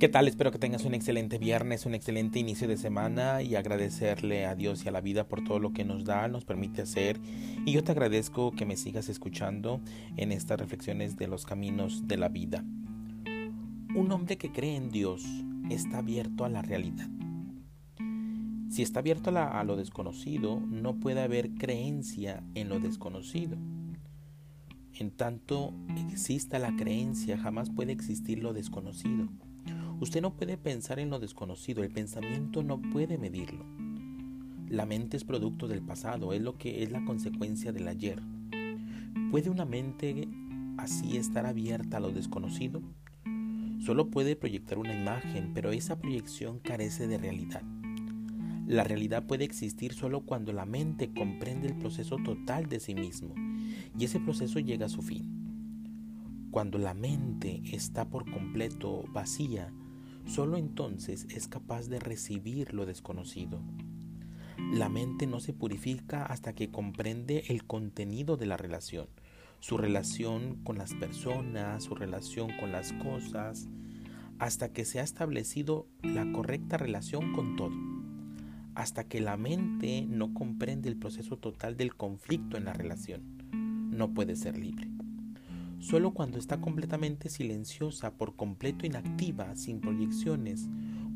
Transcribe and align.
¿Qué 0.00 0.08
tal? 0.08 0.28
Espero 0.28 0.50
que 0.50 0.58
tengas 0.58 0.86
un 0.86 0.94
excelente 0.94 1.36
viernes, 1.36 1.84
un 1.84 1.94
excelente 1.94 2.38
inicio 2.38 2.66
de 2.66 2.78
semana 2.78 3.42
y 3.42 3.54
agradecerle 3.54 4.46
a 4.46 4.54
Dios 4.54 4.82
y 4.82 4.88
a 4.88 4.92
la 4.92 5.02
vida 5.02 5.28
por 5.28 5.44
todo 5.44 5.58
lo 5.58 5.74
que 5.74 5.84
nos 5.84 6.06
da, 6.06 6.26
nos 6.26 6.46
permite 6.46 6.80
hacer. 6.80 7.20
Y 7.66 7.72
yo 7.72 7.84
te 7.84 7.92
agradezco 7.92 8.50
que 8.50 8.64
me 8.64 8.78
sigas 8.78 9.10
escuchando 9.10 9.82
en 10.16 10.32
estas 10.32 10.58
reflexiones 10.58 11.18
de 11.18 11.28
los 11.28 11.44
caminos 11.44 12.08
de 12.08 12.16
la 12.16 12.30
vida. 12.30 12.64
Un 13.94 14.10
hombre 14.10 14.38
que 14.38 14.50
cree 14.50 14.74
en 14.74 14.90
Dios 14.90 15.22
está 15.68 15.98
abierto 15.98 16.46
a 16.46 16.48
la 16.48 16.62
realidad. 16.62 17.10
Si 18.70 18.80
está 18.80 19.00
abierto 19.00 19.36
a, 19.36 19.62
lo 19.64 19.76
desconocido, 19.76 20.60
no 20.60 20.98
puede 20.98 21.20
haber 21.20 21.50
creencia 21.50 22.42
en 22.54 22.70
lo 22.70 22.80
desconocido. 22.80 23.58
En 24.94 25.10
tanto 25.10 25.74
exista 26.08 26.58
la 26.58 26.74
creencia, 26.74 27.36
jamás 27.36 27.68
puede 27.68 27.92
existir 27.92 28.38
lo 28.38 28.54
desconocido. 28.54 29.28
Usted 30.00 30.22
no 30.22 30.32
puede 30.32 30.56
pensar 30.56 30.98
en 30.98 31.10
lo 31.10 31.18
desconocido, 31.18 31.82
el 31.82 31.90
pensamiento 31.90 32.62
no 32.62 32.80
puede 32.80 33.18
medirlo. 33.18 33.66
La 34.70 34.86
mente 34.86 35.18
es 35.18 35.24
producto 35.24 35.68
del 35.68 35.82
pasado, 35.82 36.32
es 36.32 36.40
lo 36.40 36.56
que 36.56 36.82
es 36.82 36.90
la 36.90 37.04
consecuencia 37.04 37.70
del 37.70 37.86
ayer. 37.86 38.22
¿Puede 39.30 39.50
una 39.50 39.66
mente 39.66 40.26
así 40.78 41.18
estar 41.18 41.44
abierta 41.44 41.98
a 41.98 42.00
lo 42.00 42.12
desconocido? 42.12 42.80
Solo 43.84 44.10
puede 44.10 44.36
proyectar 44.36 44.78
una 44.78 44.94
imagen, 44.94 45.52
pero 45.52 45.70
esa 45.70 45.98
proyección 45.98 46.60
carece 46.60 47.06
de 47.06 47.18
realidad. 47.18 47.62
La 48.66 48.84
realidad 48.84 49.26
puede 49.26 49.44
existir 49.44 49.92
solo 49.92 50.22
cuando 50.22 50.54
la 50.54 50.64
mente 50.64 51.12
comprende 51.12 51.68
el 51.68 51.76
proceso 51.76 52.16
total 52.16 52.70
de 52.70 52.80
sí 52.80 52.94
mismo 52.94 53.34
y 53.98 54.04
ese 54.04 54.18
proceso 54.18 54.60
llega 54.60 54.86
a 54.86 54.90
su 54.90 55.02
fin. 55.02 56.48
Cuando 56.50 56.78
la 56.78 56.94
mente 56.94 57.60
está 57.70 58.08
por 58.08 58.30
completo 58.30 59.04
vacía, 59.12 59.70
Solo 60.26 60.56
entonces 60.56 61.26
es 61.30 61.48
capaz 61.48 61.88
de 61.88 61.98
recibir 61.98 62.72
lo 62.74 62.86
desconocido. 62.86 63.60
La 64.72 64.88
mente 64.88 65.26
no 65.26 65.40
se 65.40 65.52
purifica 65.52 66.24
hasta 66.24 66.52
que 66.54 66.70
comprende 66.70 67.44
el 67.48 67.64
contenido 67.64 68.36
de 68.36 68.46
la 68.46 68.56
relación, 68.56 69.08
su 69.58 69.76
relación 69.76 70.56
con 70.62 70.78
las 70.78 70.94
personas, 70.94 71.84
su 71.84 71.94
relación 71.94 72.50
con 72.58 72.70
las 72.70 72.92
cosas, 72.92 73.68
hasta 74.38 74.72
que 74.72 74.84
se 74.84 75.00
ha 75.00 75.02
establecido 75.02 75.86
la 76.02 76.30
correcta 76.32 76.76
relación 76.76 77.32
con 77.32 77.56
todo, 77.56 77.74
hasta 78.74 79.04
que 79.04 79.20
la 79.20 79.36
mente 79.36 80.06
no 80.08 80.32
comprende 80.32 80.88
el 80.88 80.96
proceso 80.96 81.36
total 81.36 81.76
del 81.76 81.94
conflicto 81.94 82.56
en 82.56 82.64
la 82.64 82.72
relación. 82.72 83.22
No 83.90 84.14
puede 84.14 84.36
ser 84.36 84.56
libre. 84.56 84.99
Solo 85.80 86.12
cuando 86.12 86.38
está 86.38 86.60
completamente 86.60 87.30
silenciosa, 87.30 88.12
por 88.12 88.36
completo 88.36 88.84
inactiva, 88.84 89.56
sin 89.56 89.80
proyecciones, 89.80 90.68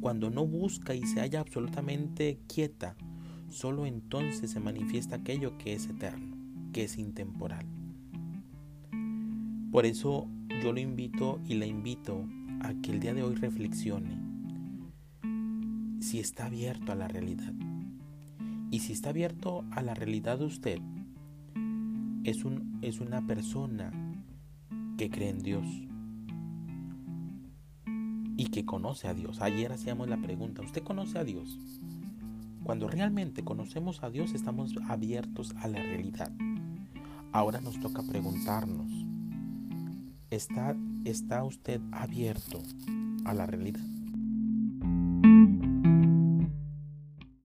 cuando 0.00 0.30
no 0.30 0.46
busca 0.46 0.94
y 0.94 1.02
se 1.02 1.20
halla 1.20 1.40
absolutamente 1.40 2.38
quieta, 2.46 2.96
solo 3.48 3.86
entonces 3.86 4.52
se 4.52 4.60
manifiesta 4.60 5.16
aquello 5.16 5.58
que 5.58 5.74
es 5.74 5.88
eterno, 5.88 6.36
que 6.72 6.84
es 6.84 6.96
intemporal. 6.96 7.66
Por 9.72 9.84
eso 9.84 10.28
yo 10.62 10.72
lo 10.72 10.78
invito 10.78 11.40
y 11.48 11.54
la 11.54 11.66
invito 11.66 12.24
a 12.60 12.72
que 12.74 12.92
el 12.92 13.00
día 13.00 13.14
de 13.14 13.24
hoy 13.24 13.34
reflexione 13.34 14.16
si 15.98 16.20
está 16.20 16.46
abierto 16.46 16.92
a 16.92 16.94
la 16.94 17.08
realidad. 17.08 17.52
Y 18.70 18.78
si 18.78 18.92
está 18.92 19.10
abierto 19.10 19.64
a 19.72 19.82
la 19.82 19.94
realidad 19.94 20.38
de 20.38 20.44
usted, 20.44 20.78
es, 22.24 22.44
un, 22.44 22.78
es 22.82 23.00
una 23.00 23.26
persona 23.26 23.92
que 24.96 25.10
cree 25.10 25.30
en 25.30 25.42
Dios 25.42 25.66
y 28.36 28.46
que 28.46 28.64
conoce 28.64 29.08
a 29.08 29.14
Dios. 29.14 29.40
Ayer 29.40 29.72
hacíamos 29.72 30.08
la 30.08 30.16
pregunta, 30.16 30.62
¿usted 30.62 30.82
conoce 30.82 31.18
a 31.18 31.24
Dios? 31.24 31.58
Cuando 32.64 32.88
realmente 32.88 33.44
conocemos 33.44 34.02
a 34.02 34.10
Dios 34.10 34.34
estamos 34.34 34.74
abiertos 34.88 35.54
a 35.56 35.68
la 35.68 35.82
realidad. 35.82 36.32
Ahora 37.32 37.60
nos 37.60 37.80
toca 37.80 38.02
preguntarnos, 38.02 38.90
¿está, 40.30 40.76
está 41.04 41.44
usted 41.44 41.80
abierto 41.92 42.62
a 43.24 43.34
la 43.34 43.46
realidad? 43.46 43.91